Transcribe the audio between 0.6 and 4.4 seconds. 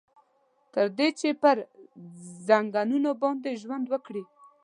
تر دې چې پر ځنګنونو باندې ژوند وکړي.